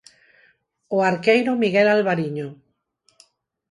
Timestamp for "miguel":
1.63-1.87